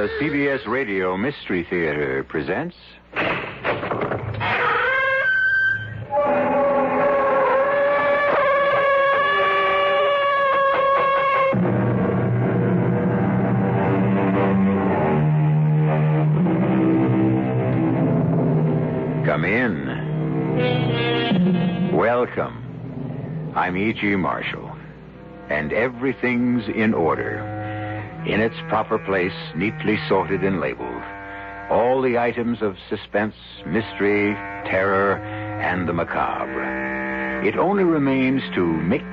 [0.00, 2.74] The CBS Radio Mystery Theater presents.
[19.26, 19.84] Come in.
[21.94, 23.52] Welcome.
[23.54, 24.16] I'm E.G.
[24.16, 24.74] Marshall,
[25.50, 27.49] and everything's in order
[28.26, 31.02] in its proper place, neatly sorted and labeled.
[31.70, 33.34] All the items of suspense,
[33.66, 34.34] mystery,
[34.66, 35.16] terror,
[35.60, 37.42] and the macabre.
[37.46, 39.04] It only remains to mix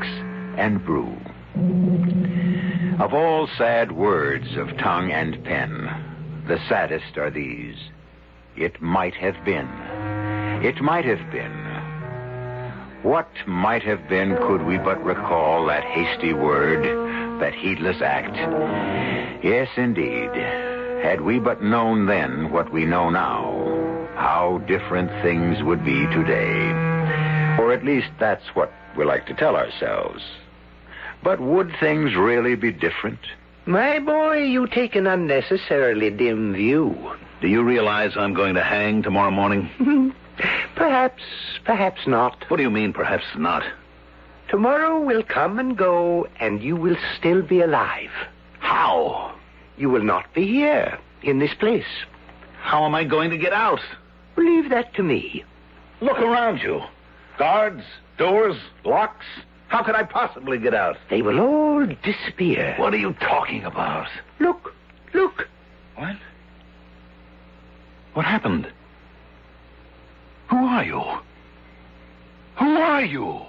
[0.57, 1.15] and brew.
[2.99, 5.87] Of all sad words of tongue and pen,
[6.47, 7.77] the saddest are these.
[8.55, 9.69] It might have been.
[10.63, 11.67] It might have been.
[13.03, 17.06] What might have been could we but recall that hasty word,
[17.39, 18.35] that heedless act?
[19.43, 20.29] Yes, indeed.
[21.03, 23.67] Had we but known then what we know now,
[24.15, 26.71] how different things would be today.
[27.59, 30.23] Or at least that's what we like to tell ourselves.
[31.23, 33.19] But would things really be different?
[33.65, 36.95] My boy, you take an unnecessarily dim view.
[37.41, 39.69] Do you realize I'm going to hang tomorrow morning?
[40.75, 41.21] perhaps,
[41.65, 42.45] perhaps not.
[42.47, 43.63] What do you mean, perhaps not?
[44.49, 48.11] Tomorrow will come and go, and you will still be alive.
[48.59, 49.35] How?
[49.77, 51.85] You will not be here, in this place.
[52.61, 53.81] How am I going to get out?
[54.37, 55.43] Leave that to me.
[55.99, 56.81] Look around you.
[57.37, 57.83] Guards,
[58.17, 59.25] doors, locks.
[59.67, 60.97] How could I possibly get out?
[61.09, 62.75] They will all disappear.
[62.77, 64.07] What are you talking about?
[64.39, 64.73] Look,
[65.13, 65.47] look.
[65.95, 66.15] What?
[68.13, 68.71] What happened?
[70.49, 71.01] Who are you?
[72.59, 73.41] Who are you?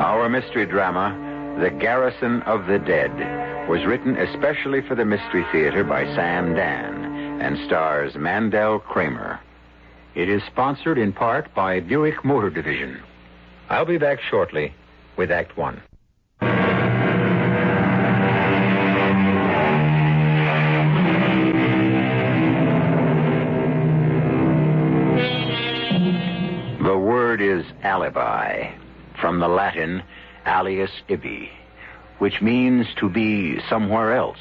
[0.00, 3.12] Our mystery drama, The Garrison of the Dead,
[3.68, 9.40] was written especially for the Mystery Theater by Sam Dann and stars Mandel Kramer.
[10.14, 13.02] It is sponsored in part by Buick Motor Division.
[13.68, 14.74] I'll be back shortly
[15.16, 15.82] with Act One.
[27.84, 28.72] Alibi,
[29.20, 30.02] from the Latin
[30.46, 31.50] alias ibi,
[32.18, 34.38] which means to be somewhere else,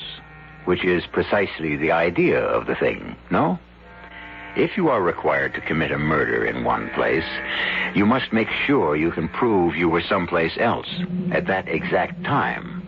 [0.66, 3.60] which is precisely the idea of the thing, no?
[4.56, 7.26] If you are required to commit a murder in one place,
[7.96, 10.90] you must make sure you can prove you were someplace else
[11.32, 12.82] at that exact time.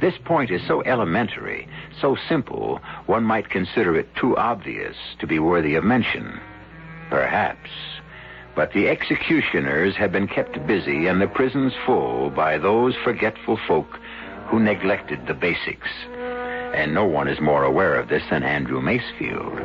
[0.00, 1.68] This point is so elementary,
[2.00, 6.40] so simple, one might consider it too obvious to be worthy of mention.
[7.08, 7.70] Perhaps.
[8.54, 13.98] But the executioners have been kept busy and the prisons full by those forgetful folk
[14.46, 15.88] who neglected the basics.
[16.74, 19.56] And no one is more aware of this than Andrew Macefield.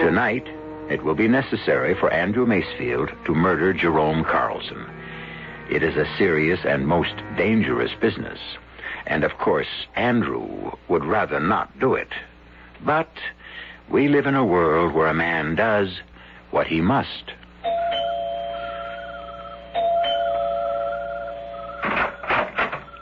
[0.00, 0.46] Tonight,
[0.88, 4.86] it will be necessary for Andrew Macefield to murder Jerome Carlson.
[5.68, 8.38] It is a serious and most dangerous business.
[9.06, 12.10] And of course, Andrew would rather not do it.
[12.84, 13.10] But
[13.90, 16.00] we live in a world where a man does
[16.52, 17.32] what he must.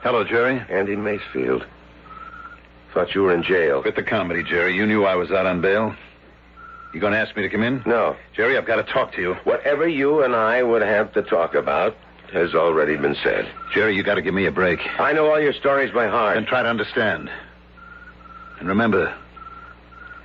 [0.04, 0.62] Hello, Jerry.
[0.68, 1.64] Andy Macefield.
[2.92, 3.80] Thought you were in jail.
[3.80, 4.76] Quit the comedy, Jerry.
[4.76, 5.96] You knew I was out on bail.
[6.92, 7.82] You going to ask me to come in?
[7.86, 8.14] No.
[8.36, 9.32] Jerry, I've got to talk to you.
[9.44, 11.96] Whatever you and I would have to talk about
[12.34, 13.50] has already been said.
[13.72, 14.78] Jerry, you got to give me a break.
[14.98, 16.36] I know all your stories by heart.
[16.36, 17.30] And try to understand.
[18.58, 19.16] And remember,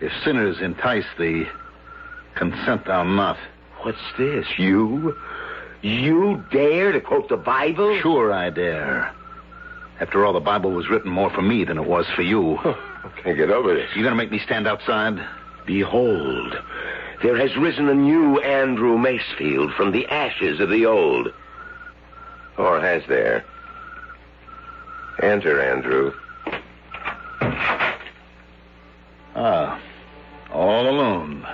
[0.02, 1.46] if sinners entice thee,
[2.36, 3.38] consent thou not.
[3.84, 4.46] What's this?
[4.58, 5.16] You?
[5.82, 7.98] You dare to quote the Bible?
[8.02, 9.16] Sure I dare.
[10.00, 12.58] After all, the Bible was written more for me than it was for you.
[12.58, 13.90] I can't get over this.
[13.96, 15.20] You gonna make me stand outside?
[15.66, 16.56] Behold,
[17.22, 21.34] there has risen a new Andrew Macefield from the ashes of the old.
[22.58, 23.44] Or has there?
[25.22, 26.14] Enter, Andrew.
[29.36, 29.82] Ah,
[30.54, 31.46] all alone.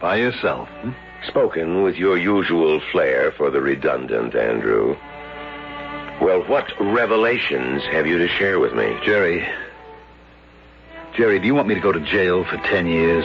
[0.00, 0.68] By yourself.
[0.68, 0.90] Hmm?
[1.26, 4.96] Spoken with your usual flair for the redundant, Andrew.
[6.20, 8.96] Well, what revelations have you to share with me?
[9.04, 9.46] Jerry.
[11.16, 13.24] Jerry, do you want me to go to jail for ten years?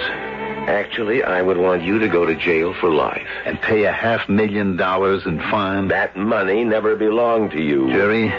[0.69, 3.27] Actually, I would want you to go to jail for life.
[3.45, 5.88] And pay a half million dollars in fine?
[5.88, 7.89] That money never belonged to you.
[7.89, 8.31] Jerry,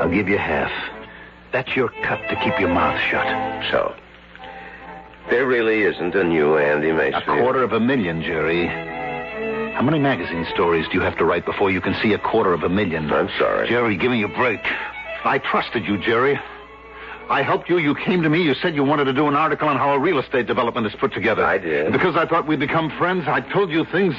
[0.00, 0.70] I'll give you half.
[1.52, 3.26] That's your cut to keep your mouth shut.
[3.70, 3.94] So,
[5.30, 7.22] there really isn't a new Andy Mason.
[7.22, 8.68] A quarter of a million, Jerry.
[9.74, 12.52] How many magazine stories do you have to write before you can see a quarter
[12.52, 13.10] of a million?
[13.12, 13.68] I'm sorry.
[13.68, 14.60] Jerry, give me a break.
[15.24, 16.38] I trusted you, Jerry.
[17.28, 17.78] I helped you.
[17.78, 18.42] You came to me.
[18.42, 20.94] You said you wanted to do an article on how a real estate development is
[21.00, 21.44] put together.
[21.44, 21.90] I did.
[21.92, 24.14] Because I thought we'd become friends, I told you things,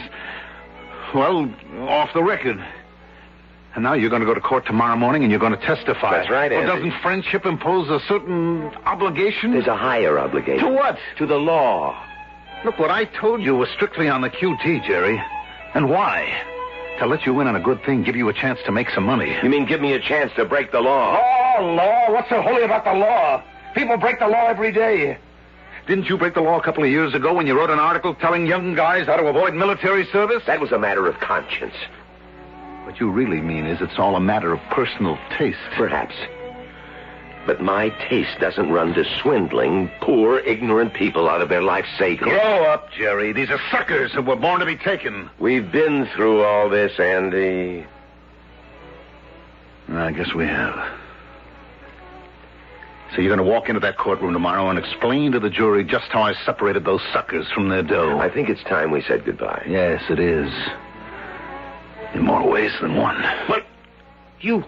[1.14, 1.50] well,
[1.88, 2.58] off the record.
[3.76, 6.18] And now you're going to go to court tomorrow morning and you're going to testify.
[6.18, 9.52] That's right, Well, doesn't friendship impose a certain obligation?
[9.52, 10.66] There's a higher obligation.
[10.68, 10.98] To what?
[11.18, 12.02] To the law.
[12.66, 15.22] Look, what I told you was strictly on the QT, Jerry.
[15.76, 16.42] And why?
[17.00, 19.04] To let you in on a good thing, give you a chance to make some
[19.04, 19.36] money.
[19.44, 21.14] You mean give me a chance to break the law?
[21.14, 22.12] Law, law?
[22.12, 23.44] What's so holy about the law?
[23.76, 25.18] People break the law every day.
[25.86, 28.16] Didn't you break the law a couple of years ago when you wrote an article
[28.16, 30.44] telling young guys how to avoid military service?
[30.48, 31.76] That was a matter of conscience.
[32.86, 35.60] What you really mean is it's all a matter of personal taste.
[35.76, 36.16] Perhaps.
[37.46, 42.32] But my taste doesn't run to swindling poor, ignorant people out of their life savings.
[42.32, 43.34] Grow up, Jerry.
[43.34, 45.30] These are suckers who were born to be taken.
[45.40, 47.86] We've been through all this, Andy.
[49.90, 50.98] I guess we have.
[53.14, 56.08] So you're going to walk into that courtroom tomorrow and explain to the jury just
[56.08, 58.20] how I separated those suckers from their dough.
[58.20, 59.64] I think it's time we said goodbye.
[59.70, 60.52] Yes, it is.
[62.14, 63.24] In more ways than one.
[63.48, 63.64] But
[64.42, 64.64] you.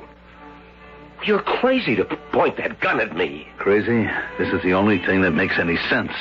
[1.26, 3.48] You're crazy to point that gun at me.
[3.58, 4.08] Crazy?
[4.38, 6.12] This is the only thing that makes any sense.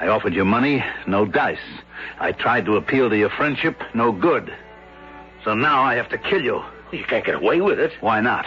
[0.00, 1.58] I offered you money, no dice.
[2.18, 4.52] I tried to appeal to your friendship, no good.
[5.44, 6.62] So now I have to kill you.
[6.92, 7.92] You can't get away with it.
[8.00, 8.46] Why not?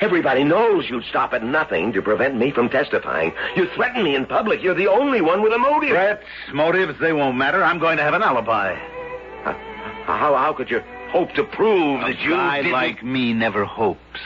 [0.00, 3.32] Everybody knows you'd stop at nothing to prevent me from testifying.
[3.56, 4.62] You threaten me in public.
[4.62, 5.90] You're the only one with a motive.
[5.90, 7.62] Threats, motives, they won't matter.
[7.62, 8.74] I'm going to have an alibi.
[10.04, 12.72] How, how could you hope to prove A that you guy didn't...
[12.72, 14.20] like me never hopes.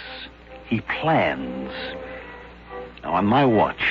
[0.70, 1.72] He plans.
[3.02, 3.82] Now, on my watch,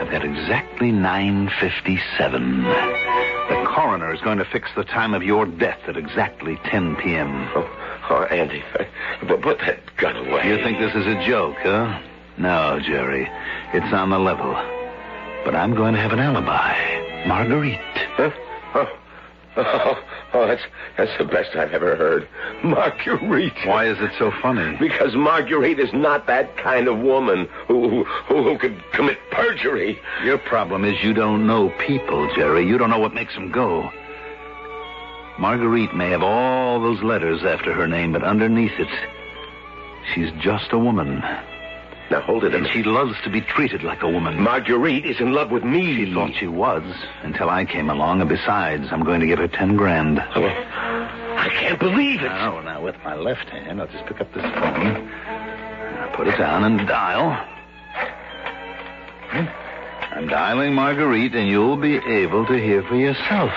[0.00, 2.64] I've got exactly 9.57.
[3.48, 7.48] The coroner is going to fix the time of your death at exactly 10 p.m.
[7.54, 7.70] Oh,
[8.10, 8.64] oh, Andy,
[9.28, 10.48] but put that gun away.
[10.48, 12.00] You think this is a joke, huh?
[12.36, 13.30] No, Jerry.
[13.72, 14.54] It's on the level.
[15.44, 17.26] But I'm going to have an alibi.
[17.28, 17.78] Marguerite.
[18.16, 18.30] Huh?
[18.74, 18.88] Oh,
[19.56, 20.62] oh, oh, that's
[20.96, 22.28] that's the best I've ever heard.
[22.62, 23.66] Marguerite.
[23.66, 24.76] Why is it so funny?
[24.78, 29.98] Because Marguerite is not that kind of woman who who, who could commit perjury.
[30.24, 32.66] Your problem is you don't know people, Jerry.
[32.66, 33.90] You don't know what makes them go.
[35.38, 38.88] Marguerite may have all those letters after her name, but underneath it,
[40.14, 41.22] she's just a woman.
[42.10, 42.72] Now hold it a And minute.
[42.76, 44.38] she loves to be treated like a woman.
[44.40, 46.04] Marguerite is in love with me.
[46.04, 46.82] She thought she was
[47.22, 50.18] until I came along, and besides, I'm going to give her ten grand.
[50.36, 52.24] Oh, I can't believe it.
[52.28, 55.08] Now, now, with my left hand, I'll just pick up this phone.
[55.08, 57.30] I'll put it down and dial.
[60.12, 63.50] I'm dialing Marguerite, and you'll be able to hear for yourself.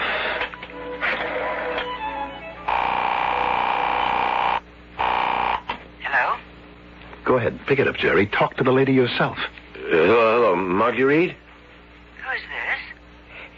[7.28, 8.26] Go ahead, pick it up, Jerry.
[8.26, 9.38] Talk to the lady yourself.
[9.76, 11.32] Uh, hello, Marguerite?
[11.32, 12.42] Who's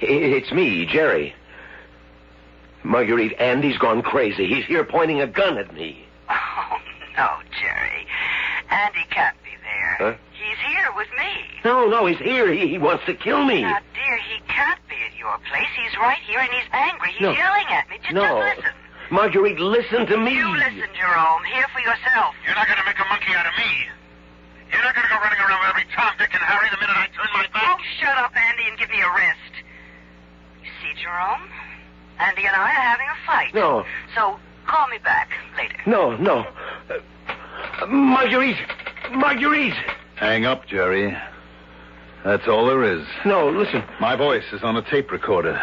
[0.02, 0.10] this?
[0.10, 1.36] It's me, Jerry.
[2.84, 4.48] Marguerite, Andy's gone crazy.
[4.48, 6.04] He's here pointing a gun at me.
[6.72, 6.78] Oh,
[7.18, 7.30] no,
[7.60, 8.08] Jerry.
[8.70, 9.96] Andy can't be there.
[9.98, 10.18] Huh?
[10.32, 11.60] He's here with me.
[11.66, 12.50] No, no, he's here.
[12.54, 13.62] He, he wants to kill me.
[13.64, 15.68] Now, dear, he can't be at your place.
[15.76, 17.12] He's right here and he's angry.
[17.12, 17.32] He's No.
[17.34, 17.98] yelling at me.
[18.02, 18.22] Just, No.
[18.22, 18.72] just listen.
[19.12, 20.36] Marguerite, listen to me.
[20.38, 21.44] You listen, Jerome.
[21.54, 22.36] Hear for yourself.
[22.46, 23.72] You're not going to make a monkey out of me.
[24.72, 26.94] You're not going to go running around with every Tom, Dick, and Harry the minute
[26.96, 27.66] I turn my back.
[27.74, 27.86] Oh, back.
[28.00, 29.54] shut up, Andy, and give me a rest.
[30.64, 31.42] You see, Jerome?
[32.20, 33.54] Andy and I are having a fight.
[33.56, 33.84] No,
[34.16, 34.38] So
[34.68, 35.78] call me back later.
[35.88, 36.46] no, no.
[36.90, 38.58] Uh, Marguerite!
[39.12, 39.74] Marguerite!
[40.18, 41.18] Hang up, Jerry.
[42.26, 43.06] That's all there is.
[43.26, 43.82] No, listen.
[44.02, 45.60] My voice is on a tape recorder.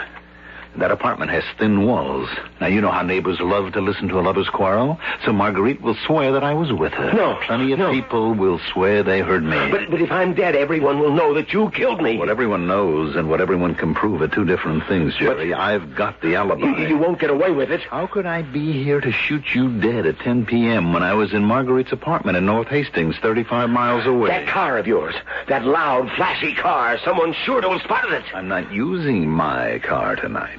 [0.78, 2.28] That apartment has thin walls.
[2.60, 4.98] Now, you know how neighbors love to listen to a lover's quarrel.
[5.24, 7.12] So Marguerite will swear that I was with her.
[7.14, 7.90] No, Plenty of no.
[7.92, 9.70] people will swear they heard me.
[9.70, 12.18] But, but if I'm dead, everyone will know that you killed me.
[12.18, 15.54] What everyone knows and what everyone can prove are two different things, Jerry.
[15.54, 16.66] I've got the alibi.
[16.66, 17.80] You, you won't get away with it.
[17.82, 20.92] How could I be here to shoot you dead at 10 p.m.
[20.92, 24.28] when I was in Marguerite's apartment in North Hastings, 35 miles away?
[24.28, 25.14] That car of yours,
[25.48, 28.24] that loud, flashy car, someone sure to have spotted it.
[28.34, 30.58] I'm not using my car tonight.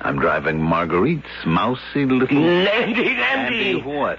[0.00, 2.28] I'm driving Marguerite's mousy little...
[2.40, 3.82] Nandy, Andy, Nandy.
[3.82, 4.18] what?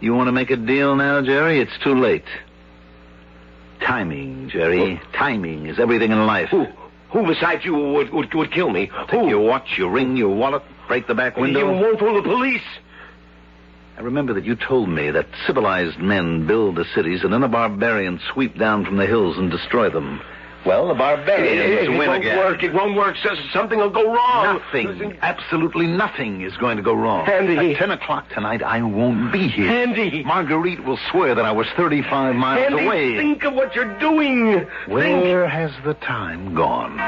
[0.00, 1.58] You want to make a deal now, Jerry?
[1.60, 2.24] It's too late.
[3.80, 5.00] Timing, Jerry.
[5.12, 6.50] Timing is everything in life.
[6.50, 6.66] Who,
[7.10, 8.86] who besides you would, would, would kill me?
[9.08, 9.28] Take Who?
[9.28, 11.60] your watch, your ring, your wallet, break the back window.
[11.60, 12.62] You won't fool the police.
[13.96, 17.48] I remember that you told me that civilized men build the cities and then the
[17.48, 20.20] barbarians sweep down from the hills and destroy them.
[20.66, 22.38] Well, the It, barbarians it win won't again.
[22.38, 22.62] work.
[22.62, 23.16] It won't work.
[23.52, 24.60] Something will go wrong.
[24.74, 27.28] Nothing, absolutely nothing is going to go wrong.
[27.28, 27.74] Andy.
[27.74, 29.70] At 10 o'clock tonight, I won't be here.
[29.70, 30.24] Andy.
[30.24, 33.16] Marguerite will swear that I was 35 miles Andy, away.
[33.16, 34.66] think of what you're doing.
[34.86, 34.88] Think.
[34.88, 36.98] Where has the time gone?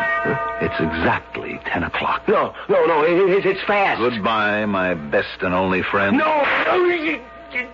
[0.62, 2.28] It's exactly 10 o'clock.
[2.28, 3.02] No, no, no.
[3.04, 3.98] It, it, it's fast.
[4.00, 6.16] Goodbye, my best and only friend.
[6.18, 6.44] No.
[6.66, 7.20] no you-
[7.52, 7.68] you-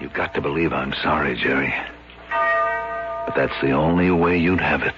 [0.00, 1.72] You've got to believe I'm sorry, Jerry.
[3.36, 4.94] That's the only way you'd have it.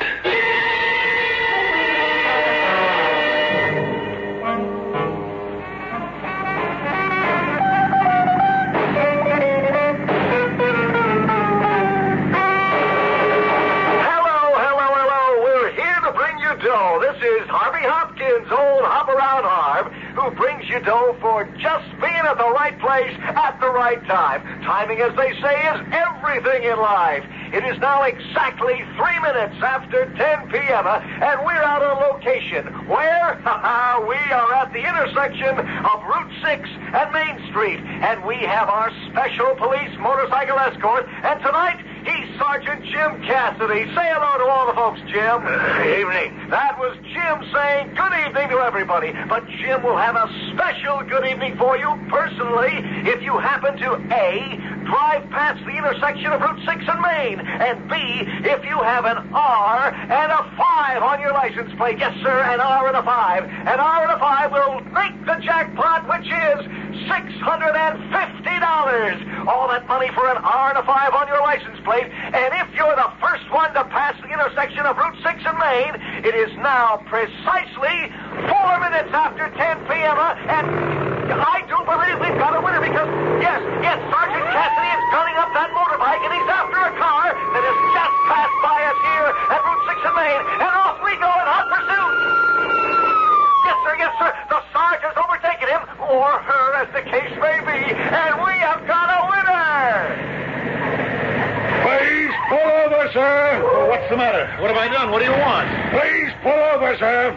[14.05, 15.43] Hello, hello, hello.
[15.43, 17.01] We're here to bring you dough.
[17.01, 22.13] This is Harvey Hopkins, old hop around Harv, who brings you dough for just being
[22.13, 24.43] at the right place at the right time.
[24.63, 27.25] Timing, as they say, is everything in life.
[27.53, 32.67] It is now exactly three minutes after 10 p.m., uh, and we're out on location.
[32.89, 33.37] Where?
[34.09, 38.91] we are at the intersection of Route 6 and Main Street, and we have our
[39.11, 43.83] special police motorcycle escort, and tonight, He's Sergeant Jim Cassidy.
[43.91, 45.43] Say hello to all the folks, Jim.
[45.43, 46.39] Good evening.
[46.55, 49.11] That was Jim saying good evening to everybody.
[49.27, 52.79] But Jim will have a special good evening for you personally
[53.11, 54.55] if you happen to A,
[54.87, 57.97] drive past the intersection of Route 6 and Main, and B,
[58.47, 61.99] if you have an R and a 5 on your license plate.
[61.99, 63.45] Yes, sir, an R and a 5.
[63.45, 66.67] An R and a 5 will make the jackpot, which is
[67.11, 69.47] $650.
[69.47, 72.07] All that money for an R and a 5 on your license plate.
[72.07, 75.95] And if you're the first one to pass the intersection of Route 6 and Main,
[76.25, 78.11] it is now precisely
[78.51, 80.19] four minutes after 10 p.m.
[80.19, 83.11] uh, And I do believe we've got a winner because,
[83.43, 87.63] yes, yes, Sergeant Cassidy is gunning up that motorbike and he's after a car that
[87.67, 90.41] has just passed by us here at Route 6 and Main.
[90.63, 92.15] And off we go in hot pursuit.
[93.67, 94.31] Yes, sir, yes, sir.
[94.55, 99.11] The sergeant's overtaken him, or her, as the case may be, and we have got
[99.11, 100.15] a winner.
[101.83, 103.91] Please pull over, sir.
[103.91, 104.47] What's the matter?
[104.63, 105.11] What have I done?
[105.11, 105.67] What do you want?
[105.91, 107.35] Please pull over, sir.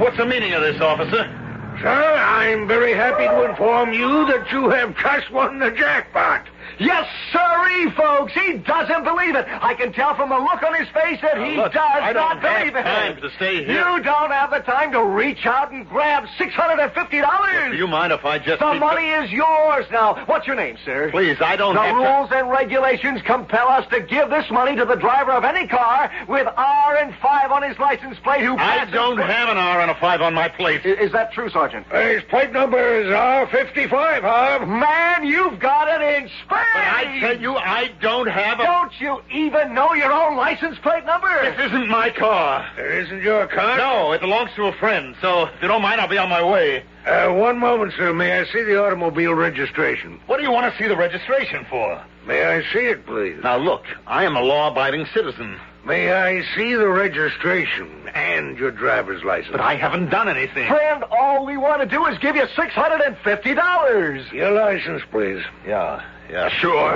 [0.00, 1.43] What's the meaning of this, officer?
[1.80, 6.46] Sir, I'm very happy to inform you that you have just won the jackpot.
[6.78, 8.32] Yes, sirree, folks.
[8.32, 9.46] He doesn't believe it.
[9.48, 12.42] I can tell from the look on his face that he look, does I don't
[12.42, 12.82] not have believe it.
[12.82, 13.74] time to stay here.
[13.88, 17.70] You don't have the time to reach out and grab six hundred and fifty dollars.
[17.72, 18.60] Do you mind if I just...
[18.60, 20.24] The keep- money is yours now.
[20.26, 21.10] What's your name, sir?
[21.10, 24.84] Please, I don't The have rules and regulations compel us to give this money to
[24.84, 28.56] the driver of any car with R and five on his license plate who.
[28.56, 30.80] I don't have an R and a 5 on my plate.
[30.84, 31.86] I- Is that true, Sergeant?
[31.92, 34.68] His plate number is R55, Harv.
[34.68, 36.53] Man, you've got it in spades.
[36.72, 38.64] But I tell you, I don't have a...
[38.64, 41.28] Don't you even know your own license plate number?
[41.42, 42.66] This isn't my car.
[42.78, 43.76] It isn't your car?
[43.78, 45.14] No, it belongs to a friend.
[45.20, 46.84] So, if you don't mind, I'll be on my way.
[47.06, 48.12] Uh, one moment, sir.
[48.12, 50.20] May I see the automobile registration?
[50.26, 52.02] What do you want to see the registration for?
[52.26, 53.38] May I see it, please?
[53.42, 55.58] Now, look, I am a law-abiding citizen.
[55.84, 59.52] May I see the registration and your driver's license?
[59.52, 60.66] But I haven't done anything.
[60.66, 64.26] Friend, all we want to do is give you six hundred and fifty dollars.
[64.32, 65.42] Your license, please.
[65.66, 66.92] Yeah, yeah, sure.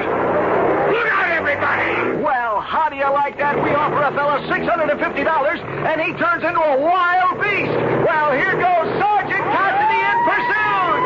[0.93, 2.23] Look out, everybody!
[2.23, 3.63] Well, how do you like that?
[3.63, 7.41] We offer a fellow six hundred and fifty dollars, and he turns into a wild
[7.41, 7.77] beast.
[8.05, 11.03] Well, here goes Sergeant Cassidy in pursuit.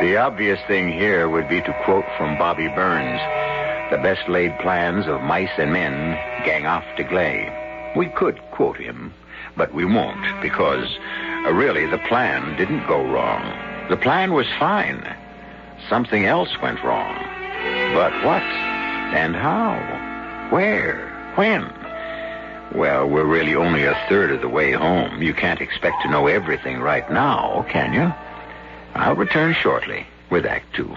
[0.00, 3.20] The obvious thing here would be to quote from Bobby Burns
[3.90, 7.52] the best laid plans of mice and men gang off to Glay.
[7.96, 9.12] We could quote him,
[9.56, 10.86] but we won't because
[11.44, 13.42] uh, really the plan didn't go wrong.
[13.88, 15.04] The plan was fine.
[15.88, 17.16] Something else went wrong.
[17.94, 18.42] But what?
[19.12, 20.48] And how?
[20.50, 21.08] Where?
[21.34, 21.72] When?
[22.74, 25.22] Well, we're really only a third of the way home.
[25.22, 28.12] You can't expect to know everything right now, can you?
[28.94, 30.96] I'll return shortly with Act Two.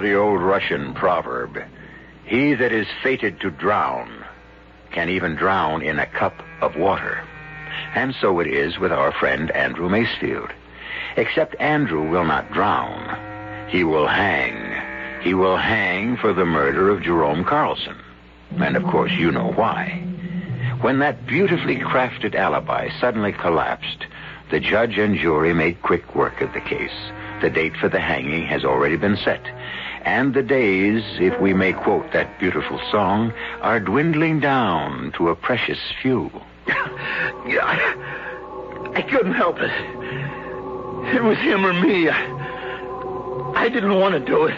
[0.00, 1.62] The old Russian proverb
[2.24, 4.24] He that is fated to drown
[4.92, 7.22] can even drown in a cup of water.
[7.94, 10.52] And so it is with our friend Andrew Macefield.
[11.18, 13.68] Except Andrew will not drown.
[13.68, 15.20] He will hang.
[15.20, 17.98] He will hang for the murder of Jerome Carlson.
[18.56, 20.02] And of course, you know why.
[20.80, 24.06] When that beautifully crafted alibi suddenly collapsed,
[24.50, 27.12] the judge and jury made quick work of the case.
[27.42, 29.42] The date for the hanging has already been set.
[30.02, 35.36] And the days, if we may quote that beautiful song, are dwindling down to a
[35.36, 36.30] precious few.
[36.68, 39.70] I, I couldn't help it.
[41.14, 42.08] It was him or me.
[42.08, 44.56] I, I didn't want to do it.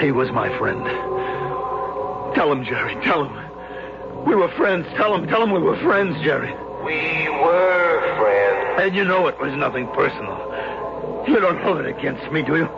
[0.00, 0.84] He was my friend.
[2.34, 2.94] Tell him, Jerry.
[3.04, 4.24] Tell him.
[4.24, 4.86] We were friends.
[4.96, 5.26] Tell him.
[5.26, 6.52] Tell him we were friends, Jerry.
[6.84, 8.82] We were friends.
[8.82, 10.38] And you know it was nothing personal.
[11.26, 12.68] You don't hold it against me, do you?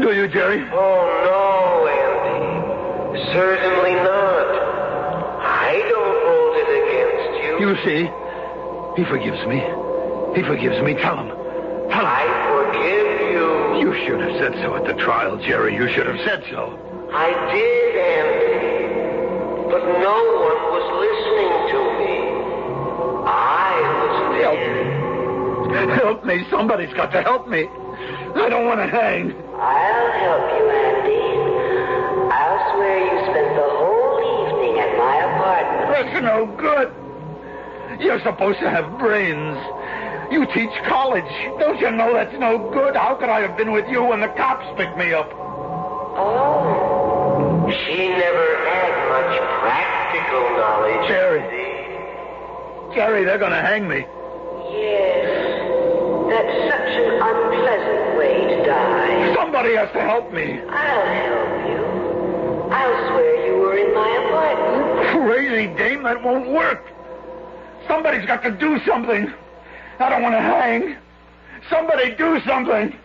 [0.00, 0.60] Do you, Jerry?
[0.72, 3.24] Oh, no, Andy.
[3.32, 4.48] Certainly not.
[5.40, 7.52] I don't hold it against you.
[7.62, 8.10] You see,
[9.00, 9.62] he forgives me.
[10.34, 10.94] He forgives me.
[10.94, 11.28] Tell him.
[11.28, 12.10] Tell him.
[12.10, 13.86] I forgive you.
[13.86, 15.74] You should have said so at the trial, Jerry.
[15.76, 16.76] You should have said so.
[17.12, 19.70] I did, Andy.
[19.70, 22.14] But no one was listening to me.
[23.30, 24.14] I was
[25.78, 25.96] there.
[25.96, 26.44] Help me.
[26.50, 27.68] Somebody's got to help me.
[28.34, 29.43] I don't want to hang.
[29.60, 31.24] I'll help you, Andy.
[32.32, 35.86] I'll swear you spent the whole evening at my apartment.
[35.90, 36.88] That's no good.
[38.00, 39.56] You're supposed to have brains.
[40.32, 41.30] You teach college.
[41.60, 42.96] Don't you know that's no good?
[42.96, 45.30] How could I have been with you when the cops picked me up?
[46.16, 47.66] Oh.
[47.68, 51.08] She never had much practical knowledge.
[51.08, 51.42] Jerry.
[52.94, 54.06] Jerry, they're going to hang me.
[54.70, 55.43] Yes.
[59.34, 60.60] Somebody has to help me.
[60.60, 61.84] I'll help you.
[62.72, 65.26] I'll swear you were in my apartment.
[65.26, 66.82] Crazy dame, that won't work.
[67.88, 69.32] Somebody's got to do something.
[69.98, 70.96] I don't want to hang.
[71.68, 72.96] Somebody do something.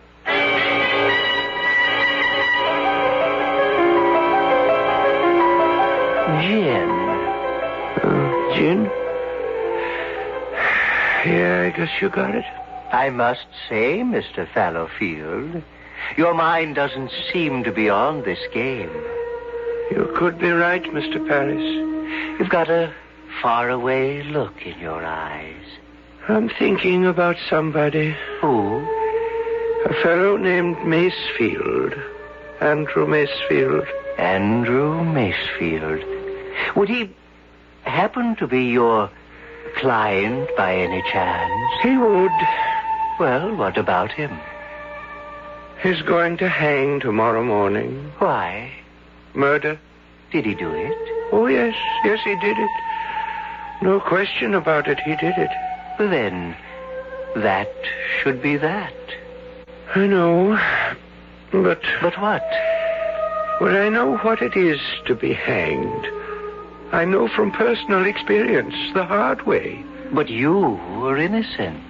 [6.40, 6.90] Gin.
[8.02, 8.84] Uh, gin?
[11.26, 12.44] Yeah, I guess you got it.
[12.92, 14.48] I must say, Mr.
[14.52, 15.62] Fallowfield,
[16.16, 18.90] your mind doesn't seem to be on this game.
[19.90, 21.26] You could be right, Mr.
[21.26, 21.62] Paris.
[22.38, 22.92] You've got a
[23.42, 25.64] faraway look in your eyes.
[26.28, 28.14] I'm thinking about somebody.
[28.40, 28.78] Who?
[29.86, 32.00] A fellow named Macefield.
[32.60, 33.86] Andrew Macefield.
[34.18, 36.04] Andrew Macefield.
[36.76, 37.14] Would he
[37.82, 39.10] happen to be your
[39.76, 41.82] client by any chance?
[41.82, 42.30] He would.
[43.18, 44.38] Well, what about him?
[45.82, 48.12] He's going to hang tomorrow morning.
[48.18, 48.70] Why?
[49.34, 49.78] Murder.
[50.30, 51.32] Did he do it?
[51.32, 51.74] Oh, yes.
[52.04, 52.70] Yes, he did it.
[53.82, 55.00] No question about it.
[55.00, 55.50] He did it.
[55.98, 56.54] Then
[57.34, 57.72] that
[58.22, 58.92] should be that.
[59.94, 60.58] I know.
[61.50, 61.80] But.
[62.02, 62.44] But what?
[63.60, 66.06] Well, I know what it is to be hanged.
[66.92, 69.84] I know from personal experience, the hard way.
[70.12, 71.84] But you were innocent.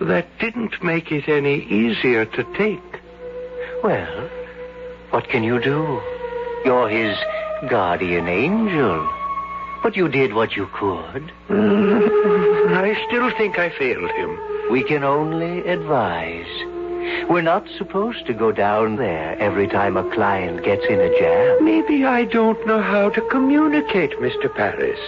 [0.00, 2.93] That didn't make it any easier to take.
[3.84, 4.30] Well,
[5.10, 6.00] what can you do?
[6.64, 7.18] You're his
[7.68, 9.06] guardian angel.
[9.82, 11.30] But you did what you could.
[11.50, 14.40] I still think I failed him.
[14.70, 16.48] We can only advise.
[17.28, 21.62] We're not supposed to go down there every time a client gets in a jam.
[21.62, 24.50] Maybe I don't know how to communicate, Mr.
[24.54, 24.98] Paris.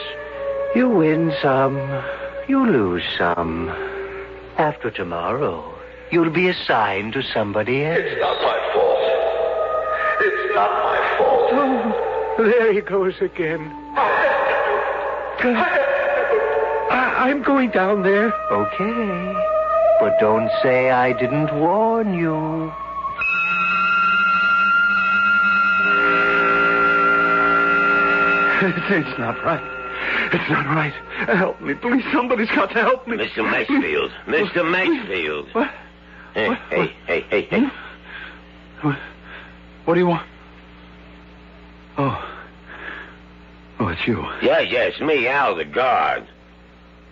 [0.75, 1.79] You win some,
[2.47, 3.71] you lose some.
[4.59, 5.75] After tomorrow,
[6.11, 8.01] you'll be assigned to somebody else.
[8.03, 8.56] It's not my fault.
[8.56, 8.56] It's
[10.57, 11.51] not my fault.
[11.53, 13.61] Oh, there he goes again.
[16.91, 18.33] I, I'm going down there.
[18.51, 19.35] Okay.
[20.01, 22.73] But don't say I didn't warn you.
[28.63, 29.63] It's not right.
[30.33, 30.93] It's not right.
[31.37, 32.03] Help me, please.
[32.13, 33.17] Somebody's got to help me.
[33.17, 33.45] Mr.
[33.49, 34.11] Macefield.
[34.27, 34.65] Mr.
[34.65, 35.55] Macefield.
[35.55, 35.71] What?
[36.35, 36.59] Hey, What?
[36.71, 37.67] hey, hey, hey, hey.
[38.81, 38.99] What?
[39.85, 40.27] What do you want?
[41.99, 42.33] Oh.
[43.79, 44.25] Oh, it's you.
[44.43, 46.27] Yes, yes, me, Al, the guard.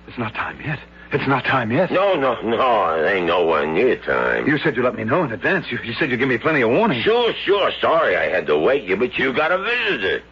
[0.07, 0.79] It's not time yet.
[1.13, 1.91] It's not time yet.
[1.91, 4.47] No, no, no, it ain't nowhere near time.
[4.49, 5.67] You said you let me know in advance.
[5.71, 7.03] You, you said you'd give me plenty of warning.
[7.03, 10.23] Sure, sure, sorry I had to wake you, but you got a visitor.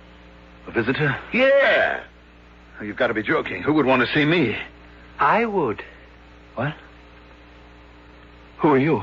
[0.66, 1.16] A visitor?
[1.32, 2.02] Yeah.
[2.80, 3.62] Oh, You've got to be joking.
[3.62, 4.56] Who would want to see me?
[5.18, 5.82] I would.
[6.56, 6.74] What?
[8.58, 9.02] Who are you?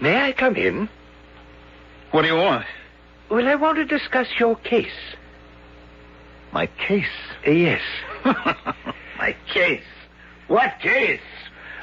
[0.00, 0.88] May I come in?
[2.12, 2.64] What do you want?
[3.30, 4.88] Well, I want to discuss your case.
[6.52, 7.06] My case.
[7.46, 7.80] Uh, yes.
[8.24, 9.84] My case.
[10.48, 11.20] What case?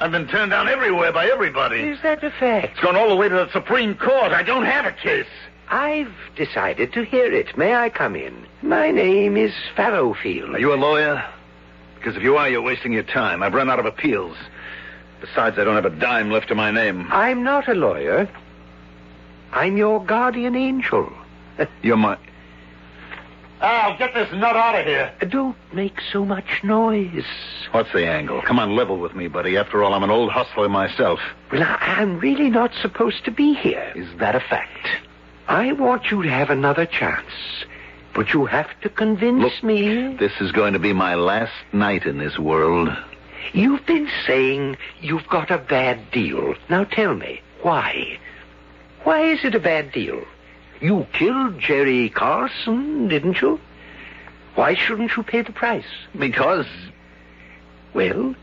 [0.00, 1.80] I've been turned down everywhere by everybody.
[1.80, 2.72] Is that a fact?
[2.72, 4.32] It's gone all the way to the Supreme Court.
[4.32, 5.26] I don't have a case.
[5.70, 7.56] I've decided to hear it.
[7.56, 8.46] May I come in?
[8.62, 10.54] My name is Fallowfield.
[10.54, 11.24] Are you a lawyer?
[11.96, 13.42] Because if you are, you're wasting your time.
[13.42, 14.36] I've run out of appeals.
[15.20, 17.08] Besides, I don't have a dime left to my name.
[17.10, 18.28] I'm not a lawyer.
[19.52, 21.10] I'm your guardian angel.
[21.82, 22.16] You're my.
[23.60, 25.12] Al, get this nut out of here.
[25.28, 27.24] Don't make so much noise.
[27.72, 28.40] What's the angle?
[28.42, 29.56] Come on, level with me, buddy.
[29.56, 31.18] After all, I'm an old hustler myself.
[31.50, 33.92] Well, I- I'm really not supposed to be here.
[33.96, 34.88] Is that a fact?
[35.48, 37.64] I want you to have another chance.
[38.14, 40.14] But you have to convince Look, me.
[40.16, 42.90] This is going to be my last night in this world.
[43.52, 46.54] You've been saying you've got a bad deal.
[46.68, 48.18] Now tell me, why?
[49.04, 50.22] Why is it a bad deal?
[50.80, 53.60] You killed Jerry Carlson, didn't you?
[54.54, 55.86] Why shouldn't you pay the price?
[56.18, 56.66] Because.
[57.94, 58.34] Well,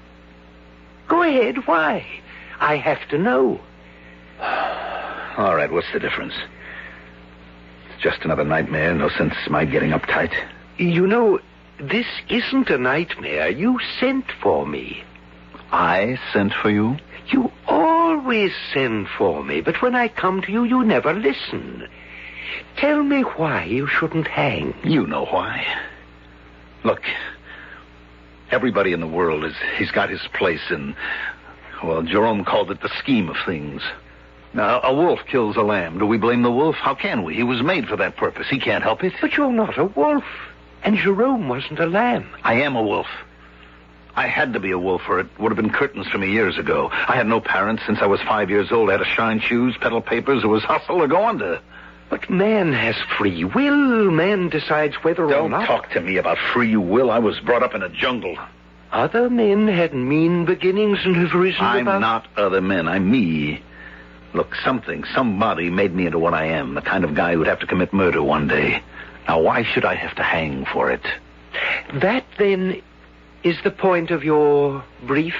[1.08, 1.68] go ahead.
[1.68, 2.06] Why?
[2.60, 3.60] I have to know.
[4.40, 6.34] All right, what's the difference?
[7.94, 8.94] It's just another nightmare.
[8.96, 10.34] No sense my getting uptight.
[10.78, 11.40] You know,
[11.80, 13.50] this isn't a nightmare.
[13.50, 15.04] You sent for me.
[15.72, 16.98] I sent for you?
[17.28, 21.88] You always send for me, but when I come to you, you never listen.
[22.78, 24.74] Tell me why you shouldn't hang.
[24.84, 25.66] You know why.
[26.84, 27.02] Look,
[28.52, 30.96] everybody in the world is he's got his place in
[31.84, 33.82] well, Jerome called it the scheme of things.
[34.54, 36.00] Now, a wolf kills a lamb.
[36.00, 36.76] Do we blame the wolf?
[36.76, 37.36] How can we?
[37.36, 38.48] He was made for that purpose.
[38.50, 39.14] He can't help it.
[39.20, 40.24] But you're not a wolf.
[40.84, 42.28] And Jerome wasn't a lamb.
[42.44, 43.08] I am a wolf.
[44.16, 46.58] I had to be a wolf, or it would have been curtains for me years
[46.58, 46.90] ago.
[46.92, 48.90] I had no parents since I was five years old.
[48.90, 50.44] I had to shine shoes, peddle papers.
[50.44, 51.60] It was hustle or go under.
[52.16, 54.10] But man has free will.
[54.10, 55.68] Man decides whether or not.
[55.68, 57.12] Don't talk to me about free will.
[57.12, 58.38] I was brought up in a jungle.
[58.94, 62.00] Other men had mean beginnings and have risen I'm above.
[62.00, 62.88] not other men.
[62.88, 63.62] I'm me.
[64.34, 67.60] Look, something, somebody made me into what I am, the kind of guy who'd have
[67.60, 68.82] to commit murder one day.
[69.28, 71.06] Now, why should I have to hang for it?
[71.96, 72.82] That, then,
[73.44, 75.36] is the point of your brief?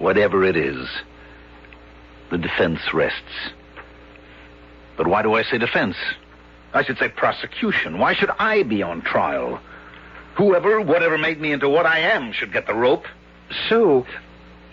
[0.00, 0.88] Whatever it is,
[2.32, 3.52] the defense rests.
[5.00, 5.96] But why do I say defense?
[6.74, 7.98] I should say prosecution.
[7.98, 9.58] Why should I be on trial?
[10.34, 13.06] Whoever, whatever made me into what I am should get the rope.
[13.70, 14.04] So,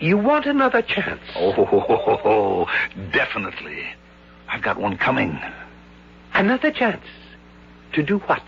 [0.00, 1.22] you want another chance?
[1.34, 2.66] Oh,
[3.10, 3.86] definitely.
[4.50, 5.40] I've got one coming.
[6.34, 7.06] Another chance?
[7.94, 8.42] To do what?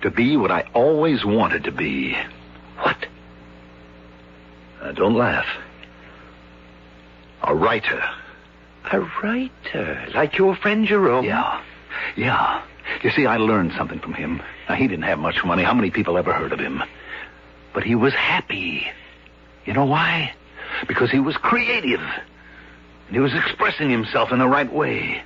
[0.00, 2.16] To be what I always wanted to be.
[2.78, 3.06] What?
[4.80, 5.58] Uh, don't laugh.
[7.42, 8.02] A writer.
[8.92, 11.24] A writer, like your friend Jerome?
[11.24, 11.62] Yeah.
[12.16, 12.62] Yeah.
[13.02, 14.40] You see, I learned something from him.
[14.68, 15.64] Now, he didn't have much money.
[15.64, 16.82] How many people ever heard of him?
[17.74, 18.86] But he was happy.
[19.64, 20.32] You know why?
[20.86, 22.00] Because he was creative.
[22.00, 25.22] And he was expressing himself in the right way.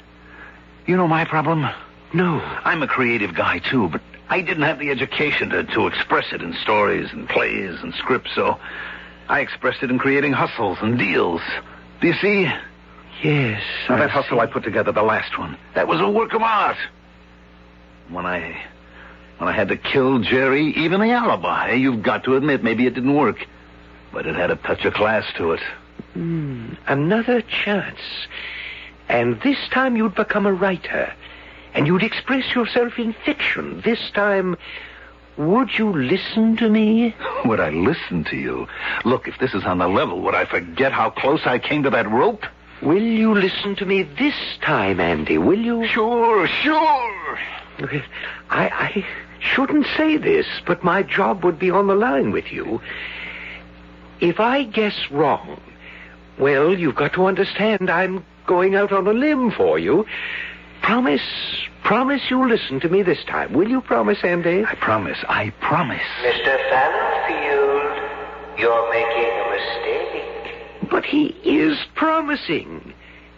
[0.87, 1.69] You know my problem?
[2.15, 2.41] No.
[2.65, 6.41] I'm a creative guy, too, but I didn't have the education to, to express it
[6.41, 8.59] in stories and plays and scripts, so
[9.29, 11.43] I expressed it in creating hustles and deals.
[12.01, 12.51] Do you see?
[13.23, 13.63] Yes.
[13.89, 14.41] Now, I that hustle see.
[14.41, 16.77] I put together, the last one, that was a work of art.
[18.09, 18.57] When I,
[19.39, 22.95] when I had to kill Jerry, even the alibi, you've got to admit, maybe it
[22.95, 23.47] didn't work,
[24.13, 25.61] but it had a touch of class to it.
[26.15, 28.01] Hmm, another chance.
[29.09, 31.13] And this time you'd become a writer.
[31.75, 33.81] And you'd express yourself in fiction.
[33.85, 34.57] This time,
[35.37, 37.15] would you listen to me?
[37.45, 38.67] Would I listen to you?
[39.05, 41.91] Look, if this is on the level, would I forget how close I came to
[41.91, 42.45] that rope?
[42.83, 45.37] Will you listen to me this time, Andy?
[45.37, 45.87] Will you?
[45.87, 47.39] Sure, sure.
[48.49, 49.07] I, I
[49.41, 52.81] shouldn't say this, but my job would be on the line with you.
[54.21, 55.61] If I guess wrong,
[56.39, 60.07] well, you've got to understand I'm going out on a limb for you.
[60.83, 61.23] Promise,
[61.85, 63.53] promise you'll listen to me this time.
[63.53, 64.65] Will you promise, Andy?
[64.65, 66.01] I promise, I promise.
[66.23, 66.57] Mr.
[66.71, 70.40] Fallowfield, you're making a mistake.
[70.91, 72.93] But he is promising.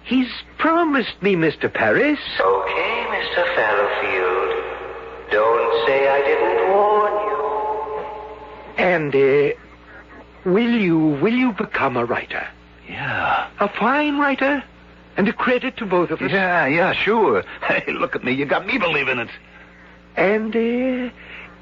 [0.04, 1.72] He's promised me, Mr.
[1.72, 2.18] Paris.
[2.40, 3.54] Okay, Mr.
[3.54, 5.30] Fallowfield.
[5.30, 8.84] Don't say I didn't warn you.
[8.84, 12.46] And, uh, will you, will you become a writer?
[12.88, 13.48] Yeah.
[13.60, 14.64] A fine writer?
[15.16, 16.30] And a credit to both of us?
[16.30, 17.44] Yeah, yeah, sure.
[17.62, 18.32] Hey, look at me.
[18.32, 19.30] You got me believing it.
[20.16, 21.12] And, uh,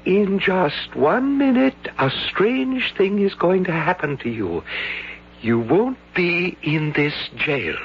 [0.05, 4.63] in just one minute, a strange thing is going to happen to you.
[5.41, 7.77] You won't be in this jail.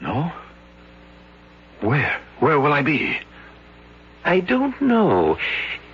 [0.00, 0.32] No?
[1.80, 2.20] Where?
[2.38, 3.18] Where will I be?
[4.24, 5.38] I don't know.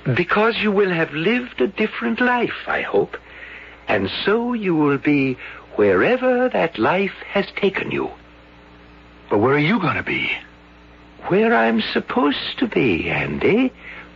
[0.04, 3.16] Because you will have lived a different life, I hope.
[3.88, 5.38] And so you will be
[5.76, 8.10] wherever that life has taken you.
[9.30, 10.30] But where are you going to be?
[11.28, 13.72] Where I'm supposed to be, Andy.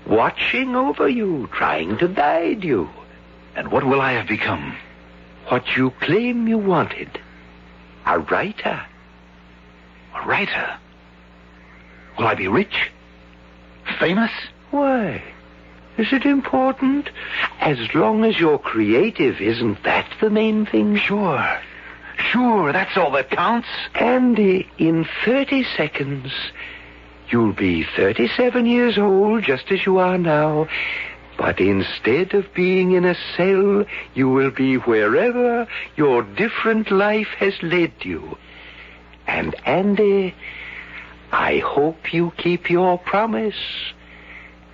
[0.07, 2.91] Watching over you, trying to guide you.
[3.57, 4.77] And what will I have become?
[5.49, 7.21] What you claim you wanted.
[8.07, 8.85] A writer.
[10.15, 10.79] A writer.
[12.19, 12.91] Will I be rich?
[13.99, 14.31] Famous?
[14.71, 15.23] Why?
[15.97, 17.11] Is it important?
[17.61, 20.97] As long as you're creative, isn't that the main thing?
[20.97, 21.59] Sure.
[22.19, 23.69] Sure, that's all that counts.
[23.95, 26.33] Andy, in 30 seconds,
[27.31, 30.69] you'll be 37 years old, just as you are now.
[31.39, 37.55] But instead of being in a cell, you will be wherever your different life has
[37.63, 38.37] led you.
[39.29, 40.35] And Andy,
[41.31, 43.55] I hope you keep your promise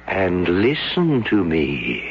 [0.07, 2.11] and listen to me.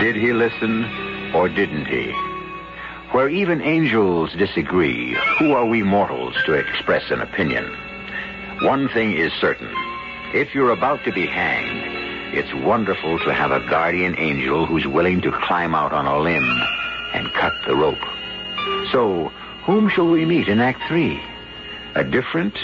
[0.00, 0.84] Did he listen
[1.32, 2.35] or didn't he?
[3.12, 7.64] Where even angels disagree, who are we mortals to express an opinion?
[8.62, 9.70] One thing is certain.
[10.34, 15.22] If you're about to be hanged, it's wonderful to have a guardian angel who's willing
[15.22, 16.60] to climb out on a limb
[17.14, 18.04] and cut the rope.
[18.90, 19.30] So,
[19.64, 21.22] whom shall we meet in Act Three?
[21.94, 22.58] A different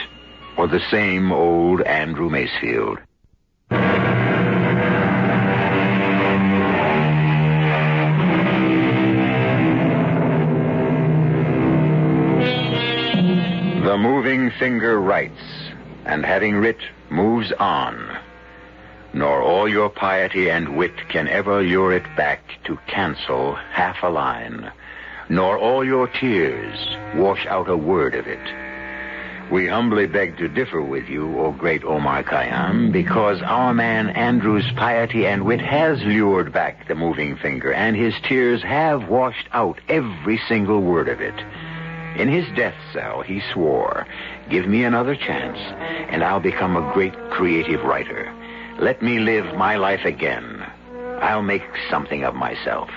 [0.57, 2.99] or the same old Andrew Macefield?
[14.23, 15.43] Moving finger writes,
[16.05, 16.79] and having writ,
[17.11, 18.17] moves on.
[19.13, 24.09] Nor all your piety and wit can ever lure it back to cancel half a
[24.09, 24.71] line.
[25.29, 26.79] Nor all your tears
[27.17, 29.51] wash out a word of it.
[29.51, 34.71] We humbly beg to differ with you, O great Omar Khayyam, because our man Andrew's
[34.77, 39.81] piety and wit has lured back the moving finger, and his tears have washed out
[39.89, 41.35] every single word of it.
[42.17, 44.07] In his death cell, he swore,
[44.51, 45.59] Give me another chance,
[46.11, 48.33] and I'll become a great creative writer.
[48.79, 50.65] Let me live my life again.
[51.21, 52.91] I'll make something of myself.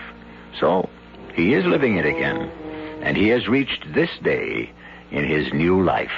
[0.60, 0.90] So,
[1.34, 2.52] he is living it again,
[3.02, 4.72] and he has reached this day
[5.12, 6.12] in his new life.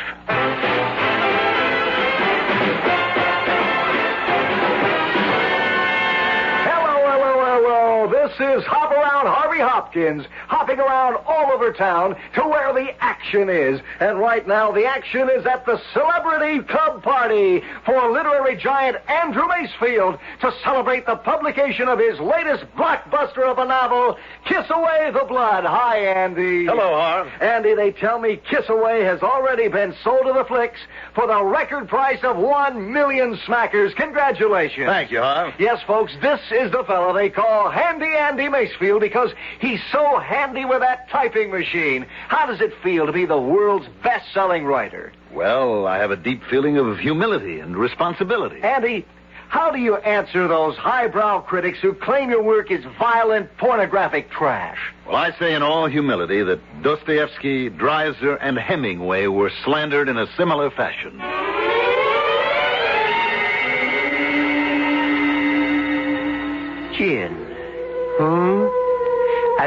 [8.28, 13.48] This is Hop Around Harvey Hopkins, hopping around all over town to where the action
[13.50, 13.80] is.
[14.02, 19.48] And right now, the action is at the Celebrity Club Party for literary giant Andrew
[19.48, 25.24] Macefield to celebrate the publication of his latest blockbuster of a novel, Kiss Away the
[25.24, 25.64] Blood.
[25.64, 26.66] Hi, Andy.
[26.66, 27.28] Hello, Harv.
[27.40, 30.82] Andy, they tell me Kiss Away has already been sold to the flicks
[31.16, 33.96] for the record price of one million smackers.
[33.96, 34.88] Congratulations.
[34.88, 35.54] Thank you, Harv.
[35.60, 40.66] Yes, folks, this is the fellow they call Handy Andy Macefield because he's so handy
[40.66, 42.06] with that typing machine.
[42.28, 45.14] How does it feel to be the world's best-selling writer?
[45.32, 48.62] Well, I have a deep feeling of humility and responsibility.
[48.62, 49.06] Andy,
[49.50, 54.80] how do you answer those highbrow critics who claim your work is violent, pornographic trash?
[55.06, 60.28] Well, I say in all humility that Dostoevsky, Dreiser, and Hemingway were slandered in a
[60.36, 61.22] similar fashion.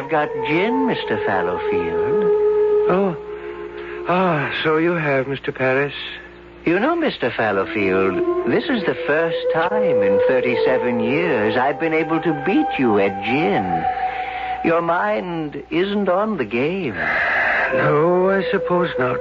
[0.00, 1.22] I've got gin, Mr.
[1.26, 2.24] Fallowfield.
[2.88, 3.14] Oh.
[4.08, 5.54] Ah, so you have, Mr.
[5.54, 5.92] Paris.
[6.64, 7.30] You know, Mr.
[7.30, 12.98] Fallowfield, this is the first time in 37 years I've been able to beat you
[12.98, 13.84] at gin.
[14.64, 16.94] Your mind isn't on the game.
[16.94, 19.20] No, I suppose not.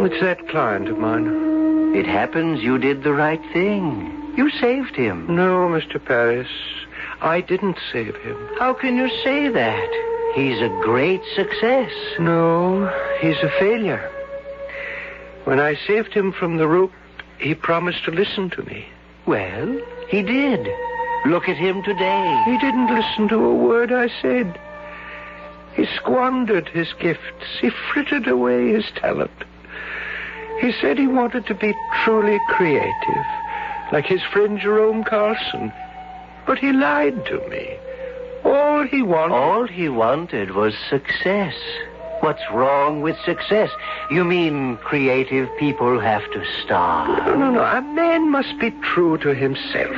[0.00, 1.94] It's that client of mine.
[1.94, 4.32] It happens you did the right thing.
[4.38, 5.26] You saved him.
[5.28, 6.02] No, Mr.
[6.02, 6.48] Paris.
[7.20, 8.48] I didn't save him.
[8.58, 9.90] How can you say that?
[10.34, 11.92] He's a great success.
[12.18, 14.10] No, he's a failure.
[15.44, 16.92] When I saved him from the rope,
[17.38, 18.86] he promised to listen to me.
[19.26, 20.66] Well, he did.
[21.26, 22.42] Look at him today.
[22.46, 24.58] He didn't listen to a word I said.
[25.74, 27.58] He squandered his gifts.
[27.60, 29.44] He frittered away his talent.
[30.60, 31.74] He said he wanted to be
[32.04, 33.26] truly creative,
[33.92, 35.72] like his friend Jerome Carlson.
[36.46, 37.76] But he lied to me.
[38.44, 39.34] All he wanted.
[39.34, 41.54] All he wanted was success.
[42.20, 43.70] What's wrong with success?
[44.10, 47.26] You mean creative people have to starve?
[47.26, 47.62] No, no, no.
[47.62, 49.94] A man must be true to himself,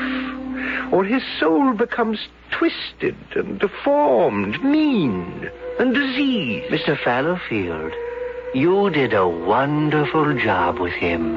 [0.92, 2.18] or his soul becomes
[2.50, 6.72] twisted and deformed, mean and diseased.
[6.72, 6.98] Mr.
[6.98, 7.92] Fallowfield,
[8.54, 11.34] you did a wonderful job with him.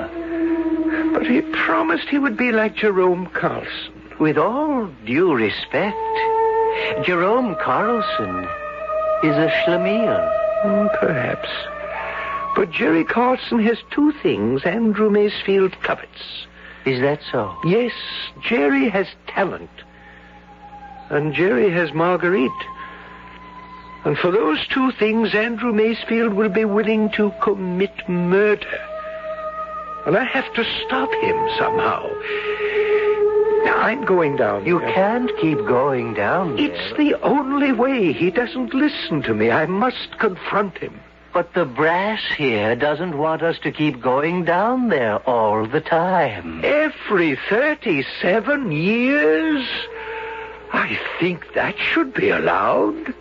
[1.13, 3.98] But he promised he would be like Jerome Carlson.
[4.19, 5.97] With all due respect,
[7.05, 8.43] Jerome Carlson
[9.23, 10.29] is a schlemiel.
[10.65, 11.49] Mm, Perhaps.
[12.55, 16.45] But Jerry Carlson has two things Andrew Macefield covets.
[16.85, 17.55] Is that so?
[17.63, 17.93] Yes,
[18.41, 19.69] Jerry has talent.
[21.09, 22.51] And Jerry has Marguerite.
[24.03, 28.79] And for those two things, Andrew Macefield will be willing to commit murder.
[30.05, 32.09] And I have to stop him somehow.
[33.69, 34.65] I'm going down.
[34.65, 36.71] You can't keep going down there.
[36.71, 38.13] It's the only way.
[38.13, 39.51] He doesn't listen to me.
[39.51, 40.99] I must confront him.
[41.33, 46.61] But the brass here doesn't want us to keep going down there all the time.
[46.63, 49.67] Every 37 years?
[50.73, 53.13] I think that should be allowed.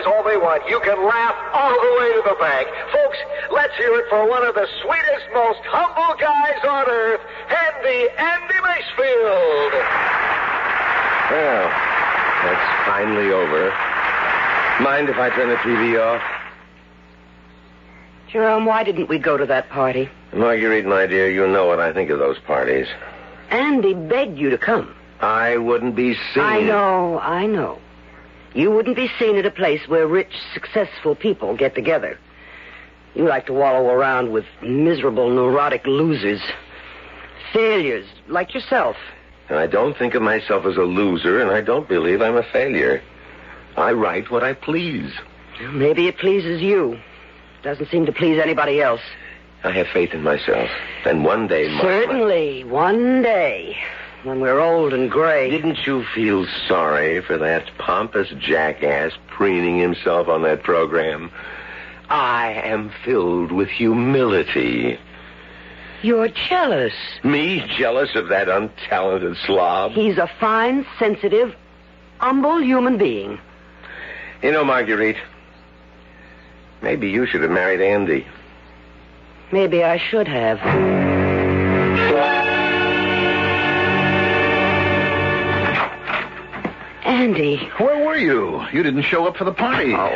[0.00, 0.68] Criticize all they want.
[0.68, 2.68] You can laugh all the way to the bank.
[2.92, 3.18] Folks,
[3.52, 8.54] let's hear it for one of the sweetest, most humble guys on earth, Andy, Andy
[8.54, 9.72] Macefield.
[11.30, 11.68] Well,
[12.44, 13.72] that's finally over.
[14.82, 16.22] Mind if I turn the TV off?
[18.32, 20.08] Jerome, why didn't we go to that party?
[20.32, 22.86] Marguerite, my dear, you know what I think of those parties.
[23.50, 24.94] Andy begged you to come.
[25.20, 26.42] I wouldn't be seen.
[26.42, 27.80] I know, I know.
[28.54, 32.18] You wouldn't be seen at a place where rich, successful people get together.
[33.14, 36.40] You like to wallow around with miserable, neurotic losers.
[37.52, 38.96] Failures, like yourself.
[39.48, 42.44] And I don't think of myself as a loser, and I don't believe I'm a
[42.44, 43.02] failure.
[43.76, 45.12] I write what I please.
[45.72, 46.98] Maybe it pleases you.
[47.62, 49.00] Doesn't seem to please anybody else.
[49.64, 50.70] I have faith in myself.
[51.04, 53.76] And one day, my- Certainly, one day,
[54.22, 55.50] when we're old and gray.
[55.50, 61.30] Didn't you feel sorry for that pompous jackass preening himself on that program?
[62.08, 64.98] I am filled with humility.
[66.02, 66.94] You're jealous.
[67.22, 69.92] Me jealous of that untalented slob?
[69.92, 71.54] He's a fine, sensitive,
[72.18, 73.38] humble human being.
[74.42, 75.18] You know, Marguerite,
[76.82, 78.26] maybe you should have married Andy.
[79.52, 81.09] Maybe I should have.
[87.20, 87.56] Andy.
[87.78, 88.64] Where were you?
[88.72, 89.92] You didn't show up for the party.
[89.94, 90.08] Oh,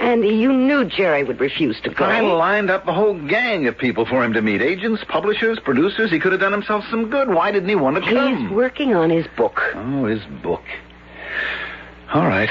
[0.00, 2.04] Andy, you knew Jerry would refuse to go.
[2.04, 4.60] I lined up a whole gang of people for him to meet.
[4.60, 6.10] Agents, publishers, producers.
[6.10, 7.28] He could have done himself some good.
[7.28, 8.36] Why didn't he want to He's come?
[8.38, 9.60] He's working on his book.
[9.74, 10.64] Oh, his book.
[12.12, 12.50] All right.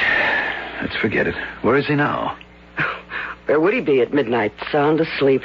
[0.82, 1.36] Let's forget it.
[1.62, 2.38] Where is he now?
[3.48, 4.54] Where would he be at midnight?
[4.72, 5.42] Sound asleep.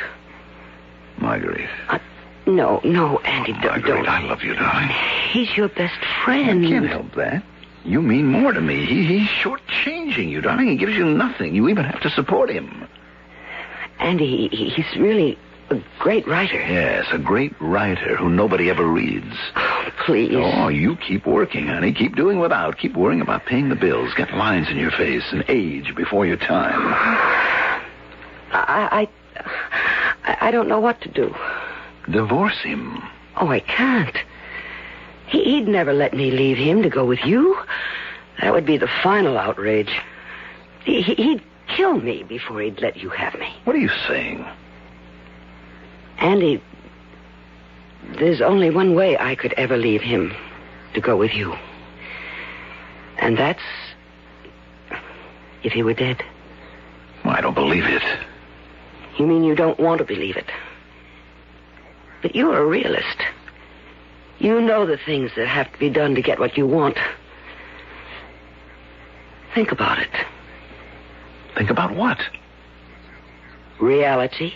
[1.18, 1.68] Marguerite.
[1.88, 1.98] Uh,
[2.46, 3.64] no, no, Andy, don't.
[3.64, 4.08] Marguerite.
[4.08, 4.88] I love you, darling.
[5.32, 6.64] He's your best friend.
[6.64, 7.42] I can't help that.
[7.86, 8.84] You mean more to me.
[8.84, 10.68] He, he's shortchanging you, darling.
[10.68, 11.54] He gives you nothing.
[11.54, 12.88] You even have to support him.
[14.00, 15.38] Andy, he, he's really
[15.70, 16.60] a great writer.
[16.60, 19.34] Yes, a great writer who nobody ever reads.
[19.54, 20.32] Oh, please.
[20.34, 21.92] Oh, you keep working, honey.
[21.92, 22.76] Keep doing without.
[22.76, 24.12] Keep worrying about paying the bills.
[24.16, 26.92] Get lines in your face and age before your time.
[28.52, 29.08] I,
[30.24, 31.34] I, I don't know what to do.
[32.10, 33.00] Divorce him.
[33.36, 34.16] Oh, I can't.
[35.28, 37.56] He, he'd never let me leave him to go with you.
[38.40, 39.90] That would be the final outrage.
[40.84, 43.48] He, he- he'd kill me before he'd let you have me.
[43.64, 44.46] What are you saying?
[46.18, 46.62] Andy,
[48.18, 50.32] there's only one way I could ever leave him
[50.94, 51.54] to go with you.
[53.18, 53.62] And that's
[55.62, 56.22] if he were dead.
[57.24, 58.02] Well, I don't believe it.
[59.18, 60.46] You mean you don't want to believe it?
[62.22, 63.18] But you're a realist.
[64.38, 66.98] You know the things that have to be done to get what you want.
[69.54, 70.10] Think about it.
[71.56, 72.18] Think about what?
[73.80, 74.52] Reality.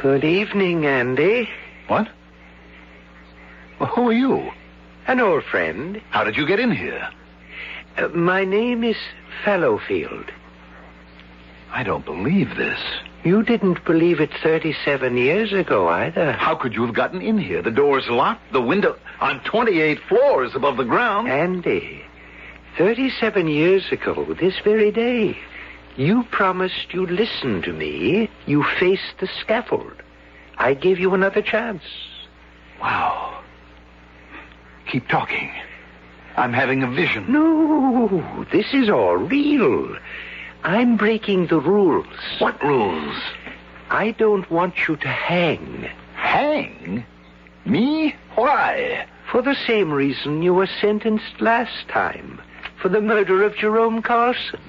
[0.00, 1.48] Good evening, Andy.
[1.88, 2.08] What?
[3.78, 4.50] Well, who are you?
[5.06, 6.00] An old friend.
[6.10, 7.10] How did you get in here?
[7.96, 8.96] Uh, my name is
[9.44, 10.30] Fallowfield.
[11.72, 12.78] I don't believe this.
[13.24, 16.32] You didn't believe it 37 years ago either.
[16.32, 17.62] How could you have gotten in here?
[17.62, 21.28] The door's locked, the window on 28 floors above the ground.
[21.28, 22.02] Andy,
[22.76, 25.36] 37 years ago, this very day,
[25.96, 28.30] you promised you'd listen to me.
[28.46, 29.94] You faced the scaffold.
[30.56, 31.82] I gave you another chance.
[32.80, 33.42] Wow.
[34.90, 35.50] Keep talking.
[36.36, 37.26] I'm having a vision.
[37.28, 39.96] No, this is all real.
[40.64, 42.06] I'm breaking the rules.
[42.38, 43.16] What rules?
[43.90, 45.88] I don't want you to hang.
[46.14, 47.04] Hang?
[47.64, 48.14] Me?
[48.34, 49.06] Why?
[49.30, 52.40] For the same reason you were sentenced last time.
[52.80, 54.60] For the murder of Jerome Carlson.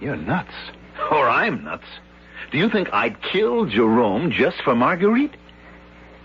[0.00, 0.54] You're nuts.
[1.10, 1.86] Or I'm nuts.
[2.52, 5.34] Do you think I'd kill Jerome just for Marguerite?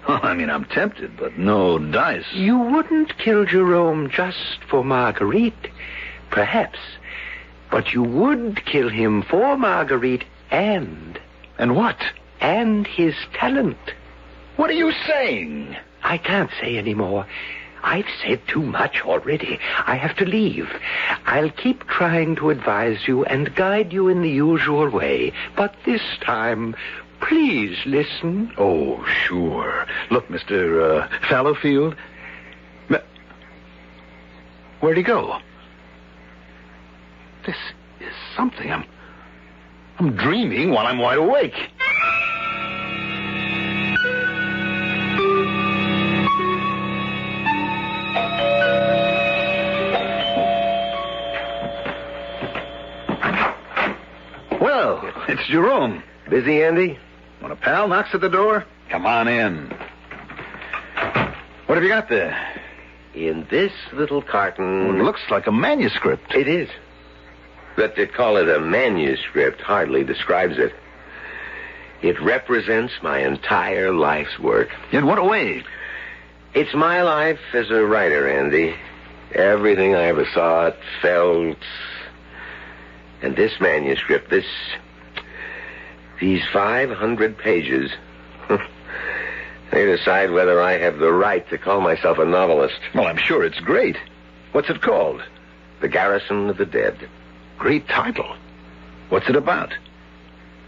[0.07, 2.25] Well, I mean, I'm tempted, but no dice.
[2.33, 5.71] You wouldn't kill Jerome just for Marguerite.
[6.29, 6.77] Perhaps.
[7.71, 11.19] But you would kill him for Marguerite and
[11.57, 11.97] And what?
[12.41, 13.77] and his talent.
[14.55, 15.75] What are you saying?
[16.03, 17.27] I can't say any more.
[17.83, 19.59] I've said too much already.
[19.85, 20.69] I have to leave.
[21.25, 25.33] I'll keep trying to advise you and guide you in the usual way.
[25.55, 26.75] But this time,
[27.21, 28.51] please listen.
[28.57, 29.85] Oh, sure.
[30.09, 31.03] Look, Mr.
[31.03, 31.95] Uh, Fallowfield.
[32.89, 32.97] Ma-
[34.79, 35.39] Where'd he go?
[37.49, 37.57] This
[38.01, 38.71] is something.
[38.71, 38.85] I'm.
[39.97, 41.55] I'm dreaming while I'm wide awake.
[54.61, 56.03] Well, it's Jerome.
[56.29, 56.99] Busy, Andy?
[57.39, 59.69] When a pal knocks at the door, come on in.
[61.65, 62.37] What have you got there?
[63.15, 64.89] In this little carton.
[64.89, 66.35] Well, it looks like a manuscript.
[66.35, 66.69] It is.
[67.79, 70.73] But to call it a manuscript hardly describes it.
[72.01, 74.67] It represents my entire life's work.
[74.91, 75.63] In what a way?
[76.53, 78.75] It's my life as a writer, Andy.
[79.31, 81.55] Everything I ever thought, felt.
[83.21, 84.45] And this manuscript, this.
[86.19, 87.91] These 500 pages.
[89.71, 92.79] they decide whether I have the right to call myself a novelist.
[92.93, 93.95] Well, I'm sure it's great.
[94.51, 95.23] What's it called?
[95.79, 97.07] The Garrison of the Dead.
[97.59, 98.37] Great title.
[99.09, 99.73] What's it about?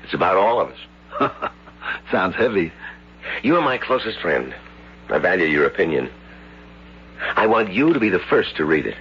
[0.03, 1.31] It's about all of us.
[2.11, 2.73] Sounds heavy.
[3.43, 4.53] You are my closest friend.
[5.09, 6.09] I value your opinion.
[7.37, 8.97] I want you to be the first to read it.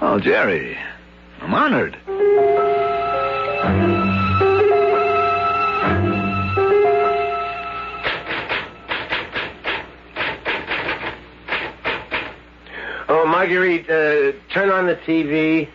[0.00, 0.76] Oh, Jerry,
[1.40, 1.96] I'm honored.
[13.08, 15.68] Oh, Marguerite, uh, turn on the TV.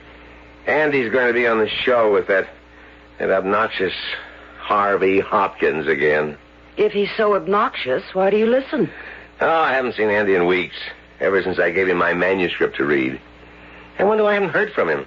[0.68, 2.48] Andy's going to be on the show with that,
[3.20, 3.94] that obnoxious
[4.60, 6.38] Harvey Hopkins again.
[6.78, 8.90] If he's so obnoxious, why do you listen?
[9.42, 10.76] Oh, I haven't seen Andy in weeks.
[11.20, 13.20] Ever since I gave him my manuscript to read.
[14.00, 15.06] I wonder why I haven't heard from him.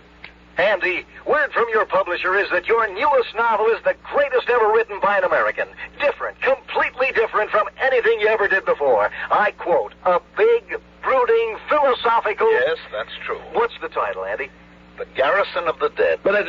[0.57, 4.99] Andy, word from your publisher is that your newest novel is the greatest ever written
[5.01, 5.69] by an American.
[6.01, 9.11] Different, completely different from anything you ever did before.
[9.31, 12.51] I quote, a big, brooding, philosophical.
[12.51, 13.41] Yes, that's true.
[13.53, 14.49] What's the title, Andy?
[14.99, 16.21] The Garrison of the Dead.
[16.23, 16.45] But uh,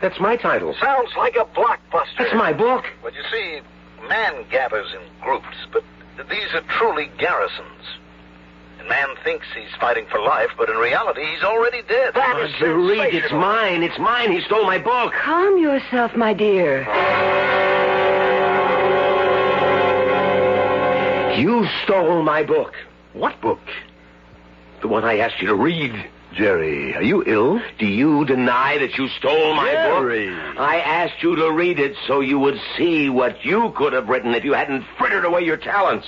[0.00, 0.74] that's my title.
[0.80, 2.18] Sounds like a blockbuster.
[2.18, 2.84] That's my book.
[3.02, 3.60] Well, you see,
[4.08, 5.82] man gathers in groups, but
[6.28, 7.84] these are truly garrisons.
[8.78, 12.14] And man thinks he's fighting for life, but in reality, he's already dead.
[12.14, 13.82] That is Marguerite, it's mine.
[13.82, 14.30] It's mine.
[14.32, 15.12] He stole my book.
[15.14, 16.86] Calm yourself, my dear.
[21.36, 22.74] You stole my book.
[23.12, 23.60] What book?
[24.80, 25.92] The one I asked you to read.
[26.38, 27.60] Jerry, are you ill?
[27.80, 30.30] Do you deny that you stole my Jerry.
[30.30, 30.56] book?
[30.56, 34.32] I asked you to read it so you would see what you could have written
[34.34, 36.06] if you hadn't frittered away your talents.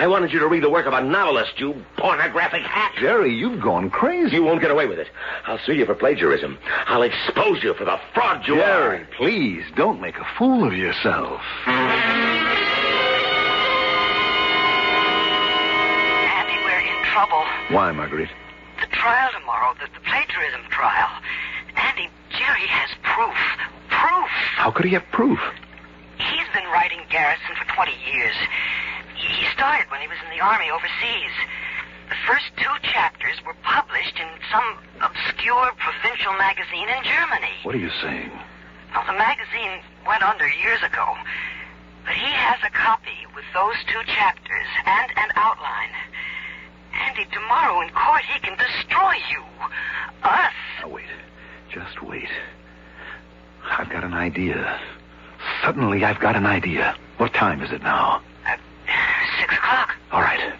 [0.00, 2.94] I wanted you to read the work of a novelist, you pornographic hack.
[2.98, 4.34] Jerry, you've gone crazy.
[4.34, 5.06] You won't get away with it.
[5.46, 6.58] I'll sue you for plagiarism.
[6.86, 8.58] I'll expose you for the fraud you are.
[8.66, 9.08] Jerry, are.
[9.16, 11.40] please don't make a fool of yourself.
[16.34, 17.44] Andy, we're in trouble.
[17.70, 18.30] Why, Marguerite?
[18.92, 21.10] Trial tomorrow, the, the plagiarism trial.
[21.76, 23.36] Andy, Jerry has proof.
[23.88, 24.30] Proof!
[24.56, 25.38] How could he have proof?
[26.18, 28.36] He's been writing Garrison for 20 years.
[29.16, 31.34] He he started when he was in the army overseas.
[32.08, 37.56] The first two chapters were published in some obscure provincial magazine in Germany.
[37.62, 38.30] What are you saying?
[38.92, 41.16] Now, the magazine went under years ago.
[42.04, 45.94] But he has a copy with those two chapters and an outline.
[46.94, 49.42] Andy, tomorrow in court he can destroy you.
[50.22, 50.52] Us.
[50.80, 51.04] Now, wait.
[51.70, 52.28] Just wait.
[53.70, 54.78] I've got an idea.
[55.62, 56.96] Suddenly, I've got an idea.
[57.16, 58.22] What time is it now?
[58.46, 58.56] Uh,
[59.40, 59.90] six o'clock.
[60.10, 60.52] All right.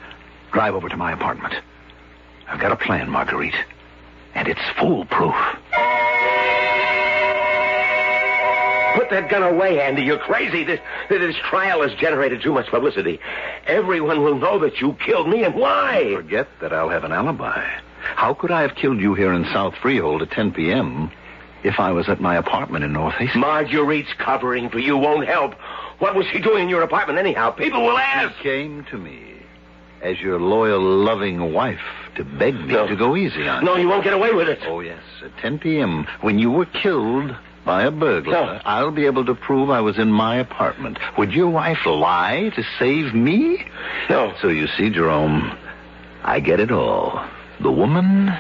[0.52, 1.54] Drive over to my apartment.
[2.48, 3.54] I've got a plan, Marguerite.
[4.34, 5.34] And it's foolproof.
[9.12, 10.02] That gun away, Andy.
[10.02, 10.64] You're crazy.
[10.64, 13.20] This, this trial has generated too much publicity.
[13.66, 16.12] Everyone will know that you killed me and why.
[16.14, 17.64] Forget that I'll have an alibi.
[18.16, 21.10] How could I have killed you here in South Freehold at 10 p.m.
[21.62, 23.42] if I was at my apartment in North Hastings?
[23.44, 25.54] Marguerite's covering for you won't help.
[26.00, 27.50] What was she doing in your apartment anyhow?
[27.52, 28.36] People will ask.
[28.38, 29.28] She came to me
[30.02, 31.78] as your loyal, loving wife
[32.16, 32.88] to beg me No.
[32.88, 33.82] to go easy on No, you.
[33.82, 34.58] you won't get away with it.
[34.66, 34.98] Oh, yes.
[35.24, 38.60] At 10 p.m., when you were killed by a burglar, No.
[38.64, 40.98] I'll be able to prove I was in my apartment.
[41.16, 43.64] Would your wife lie to save me?
[44.10, 44.32] No.
[44.40, 45.56] So you see, Jerome,
[46.24, 47.24] I get it all.
[47.60, 48.32] The woman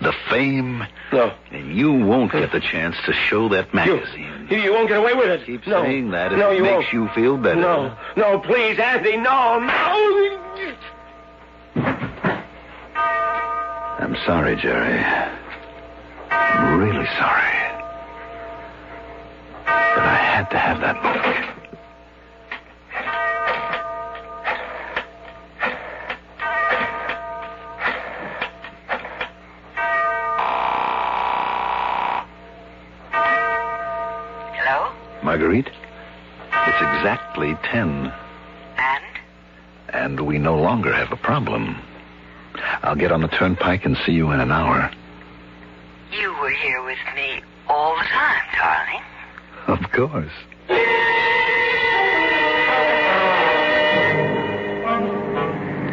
[0.00, 0.84] the fame.
[1.12, 1.32] No.
[1.50, 4.46] And you won't get the chance to show that magazine.
[4.50, 5.46] You, you won't get away with it.
[5.46, 5.82] Keep no.
[5.82, 6.92] saying that if no, it you makes won't.
[6.92, 7.60] you feel better.
[7.60, 10.42] No, no, please, Andy, no, no.
[13.98, 15.02] I'm sorry, Jerry.
[16.30, 17.65] I'm really sorry.
[19.66, 21.56] But I had to have that book.
[34.58, 34.92] Hello?
[35.22, 38.12] Marguerite, it's exactly ten.
[38.76, 39.04] And?
[39.88, 41.76] And we no longer have a problem.
[42.82, 44.90] I'll get on the turnpike and see you in an hour.
[46.12, 49.02] You were here with me all the time, darling.
[49.66, 50.32] Of course.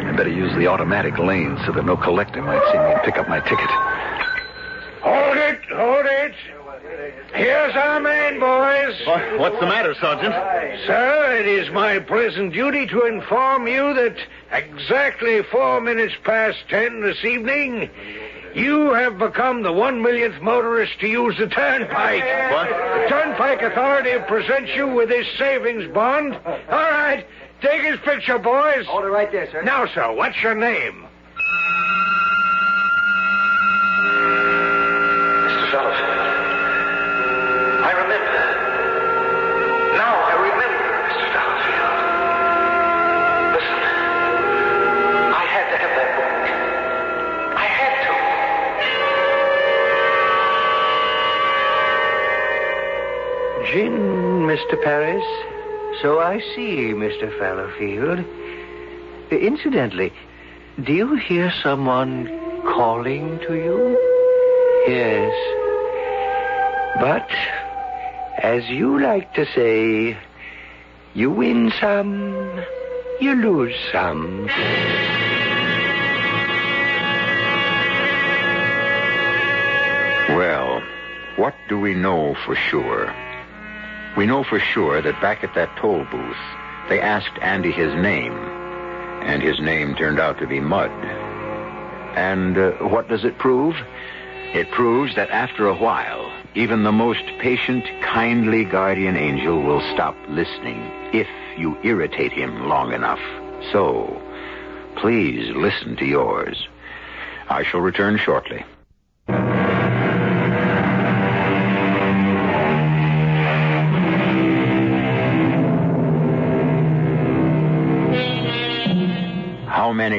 [0.06, 3.16] I better use the automatic lane so that no collector might see me and pick
[3.16, 3.68] up my ticket.
[5.02, 6.34] Hold it, hold it.
[7.34, 8.94] Here's our man, boys.
[9.40, 10.32] What's the matter, Sergeant?
[10.86, 14.16] Sir, it is my present duty to inform you that
[14.52, 17.90] exactly four minutes past ten this evening,
[18.54, 22.22] you have become the one millionth motorist to use the turnpike.
[22.52, 22.68] What?
[22.68, 26.34] The Turnpike Authority presents you with this savings bond.
[26.34, 27.26] All right,
[27.60, 28.86] take his picture, boys.
[28.86, 29.62] Hold it right there, sir.
[29.62, 31.06] Now, sir, what's your name?
[35.46, 35.70] Mr.
[35.70, 36.13] Fallowfield.
[54.74, 54.82] Mr.
[54.82, 55.24] Paris.
[56.02, 57.30] So I see, Mr.
[57.38, 58.24] Fallowfield.
[59.30, 60.12] Incidentally,
[60.82, 62.26] do you hear someone
[62.62, 63.96] calling to you?
[64.88, 65.32] Yes.
[66.98, 67.30] But,
[68.42, 70.16] as you like to say,
[71.14, 72.64] you win some,
[73.20, 74.46] you lose some.
[80.36, 80.82] Well,
[81.36, 83.14] what do we know for sure?
[84.16, 86.36] We know for sure that back at that toll booth,
[86.88, 88.32] they asked Andy his name,
[89.22, 90.90] and his name turned out to be Mud.
[92.14, 93.74] And uh, what does it prove?
[94.54, 100.16] It proves that after a while, even the most patient, kindly guardian angel will stop
[100.28, 100.78] listening
[101.12, 101.26] if
[101.58, 103.18] you irritate him long enough.
[103.72, 104.22] So,
[104.96, 106.68] please listen to yours.
[107.48, 108.64] I shall return shortly.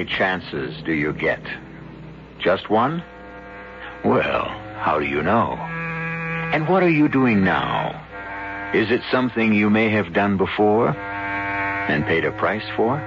[0.06, 1.42] Chances do you get?
[2.40, 3.04] Just one?
[4.04, 4.46] Well,
[4.78, 5.54] how do you know?
[6.54, 8.02] And what are you doing now?
[8.74, 12.98] Is it something you may have done before and paid a price for?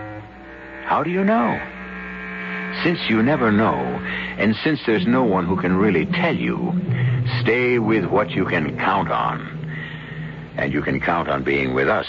[0.84, 1.60] How do you know?
[2.82, 3.74] Since you never know,
[4.38, 6.72] and since there's no one who can really tell you,
[7.42, 9.54] stay with what you can count on.
[10.56, 12.06] And you can count on being with us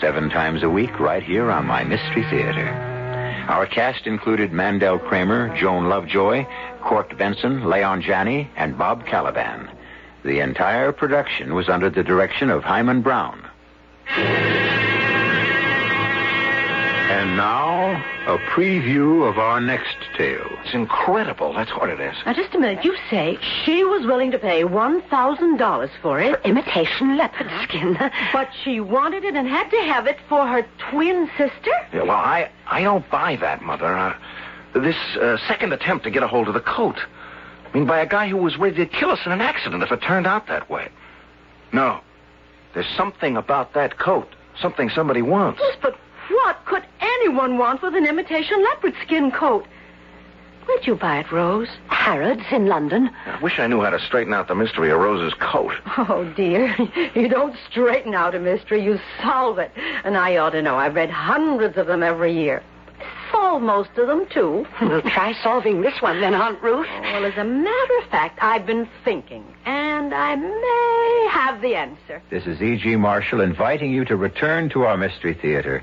[0.00, 2.87] seven times a week right here on my Mystery Theater.
[3.48, 6.46] Our cast included Mandel Kramer, Joan Lovejoy,
[6.82, 9.70] Court Benson, Leon Janney, and Bob Kaliban.
[10.22, 13.42] The entire production was under the direction of Himan Brown.
[17.08, 17.92] And now,
[18.26, 20.46] a preview of our next tale.
[20.62, 21.54] It's incredible.
[21.54, 22.14] That's what it is.
[22.26, 22.84] Now, just a minute.
[22.84, 26.38] You say she was willing to pay $1,000 for it.
[26.44, 27.96] Imitation leopard skin.
[28.34, 31.70] But she wanted it and had to have it for her twin sister?
[31.94, 33.96] Yeah, well, I, I don't buy that, Mother.
[33.96, 34.14] Uh,
[34.74, 36.98] this uh, second attempt to get a hold of the coat.
[37.64, 39.90] I mean, by a guy who was ready to kill us in an accident if
[39.90, 40.88] it turned out that way.
[41.72, 42.00] No.
[42.74, 44.28] There's something about that coat.
[44.60, 45.60] Something somebody wants.
[45.62, 45.96] Yes, but
[46.30, 49.66] what could anyone want with an imitation leopard skin coat?
[50.66, 51.68] Where'd you buy it, Rose?
[51.88, 53.08] Harrods in London.
[53.24, 55.72] I wish I knew how to straighten out the mystery of Rose's coat.
[55.96, 56.76] Oh, dear.
[57.14, 59.72] You don't straighten out a mystery, you solve it.
[60.04, 60.76] And I ought to know.
[60.76, 62.62] I've read hundreds of them every year.
[63.32, 64.66] Solve most of them, too.
[64.82, 66.86] We'll try solving this one then, Aunt Ruth.
[66.90, 71.74] Oh, well, as a matter of fact, I've been thinking, and I may have the
[71.76, 72.22] answer.
[72.30, 72.96] This is E.G.
[72.96, 75.82] Marshall inviting you to return to our Mystery Theater